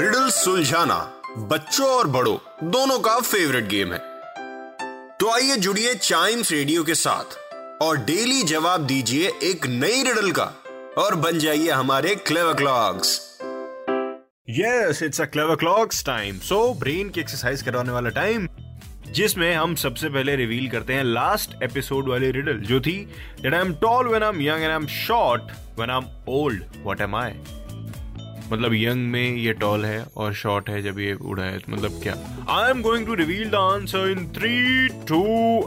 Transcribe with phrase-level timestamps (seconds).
[0.00, 0.96] Riddle सुलझाना
[1.38, 2.36] बच्चों और बड़ों,
[2.70, 3.98] दोनों का फेवरेट गेम है।
[5.20, 7.36] तो आइए जुड़िए चाइम्स रेडियो के साथ
[7.82, 10.44] और डेली जवाब दीजिए एक नई रिडल का
[10.98, 13.12] और बन जाइए हमारे clever clocks
[14.50, 18.48] yes it's a clever clocks time so brain की एक्सरसाइज करवाने वाला टाइम
[19.06, 22.98] जिसमें हम सबसे पहले रिवील करते हैं लास्ट एपिसोड वाली रिडल जो थी
[23.42, 25.42] that I am tall when I am young and I am short
[25.78, 27.32] when I am old what am I
[28.52, 32.00] मतलब यंग में ये टॉल है और शॉर्ट है जब ये उड़ा है तो मतलब
[32.02, 32.14] क्या?
[32.50, 35.22] I am going to reveal the answer in three two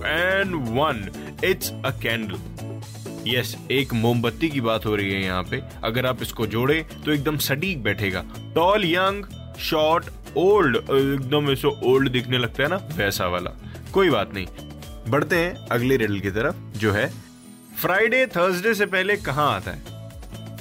[0.06, 1.10] and one
[1.44, 2.36] it's a candle
[3.28, 7.12] yes एक मोमबत्ती की बात हो रही है यहाँ पे। अगर आप इसको जोड़े तो
[7.12, 8.24] एकदम सटीक बैठेगा।
[8.56, 9.26] टॉल यंग
[9.62, 10.06] शॉर्ट
[10.38, 13.52] ओल्ड एकदम ऐसे ओल्ड दिखने लगता है ना, वैसा वाला।
[13.94, 14.48] कोई बात नहीं।
[15.12, 17.08] बढ़ते हैं अगले रिडल की तरफ़, जो है
[17.82, 19.93] फ्राइडे थर्सडे से पहले कहाँ आता है?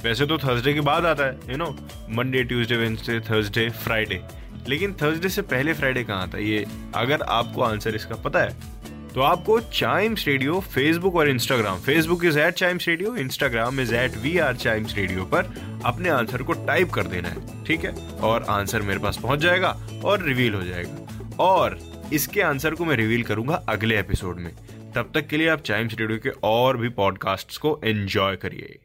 [0.05, 1.67] वैसे तो थर्सडे के बाद आता है you know
[2.11, 4.21] Monday Tuesday Wednesday Thursday Friday
[4.69, 6.45] लेकिन थर्सडे से पहले फ्राइडे कहाँ आता है?
[6.45, 8.71] ये अगर आपको आंसर इसका पता है
[9.15, 14.17] तो आपको चाइम्स रेडियो फेसबुक और Instagram Facebook is at Chimes radio Instagram is at
[14.17, 15.53] we are Chimes radio पर
[15.85, 17.91] अपने आंसर को टाइप कर देना है, ठीक है?
[18.21, 21.79] और आंसर मेरे पास पहुँच जाएगा और रिवील हो जाएगा। और
[22.13, 24.53] इसके आंसर को मैं रिवील करूँगा अगले एपिसोड में।
[24.95, 28.79] तब तक के लिए आप चाइम्स रेडियो के और भी पॉडकास्ट को एंजॉय करिए।